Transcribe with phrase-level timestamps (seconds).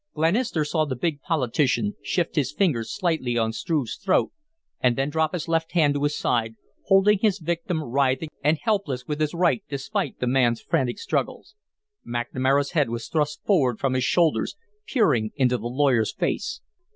[0.15, 4.31] Glenister saw the big politician shift his fingers slightly on Struve's throat
[4.79, 6.55] and then drop his left hand to his side,
[6.87, 11.53] holding his victim writhing and helpless with his right despite the man's frantic struggles.
[12.03, 14.55] McNamara's head was thrust forward from his shoulders,
[14.87, 16.61] peering into the lawyer's face.